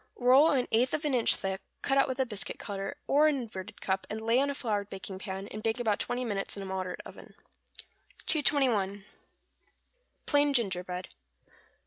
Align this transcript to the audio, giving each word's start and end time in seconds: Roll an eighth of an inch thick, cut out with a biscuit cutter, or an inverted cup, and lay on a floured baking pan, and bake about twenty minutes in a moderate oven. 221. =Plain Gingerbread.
Roll 0.15 0.49
an 0.49 0.67
eighth 0.71 0.95
of 0.95 1.05
an 1.05 1.13
inch 1.13 1.35
thick, 1.35 1.61
cut 1.83 1.95
out 1.95 2.07
with 2.07 2.19
a 2.19 2.25
biscuit 2.25 2.57
cutter, 2.57 2.97
or 3.05 3.27
an 3.27 3.35
inverted 3.35 3.81
cup, 3.81 4.07
and 4.09 4.19
lay 4.19 4.39
on 4.41 4.49
a 4.49 4.55
floured 4.55 4.89
baking 4.89 5.19
pan, 5.19 5.47
and 5.49 5.61
bake 5.61 5.79
about 5.79 5.99
twenty 5.99 6.25
minutes 6.25 6.57
in 6.57 6.63
a 6.63 6.65
moderate 6.65 7.01
oven. 7.05 7.35
221. 8.25 9.05
=Plain 10.25 10.53
Gingerbread. 10.55 11.09